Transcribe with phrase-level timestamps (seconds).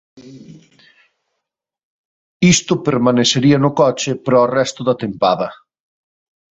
[2.53, 5.47] Isto permanecería no coche para o resto da tempada.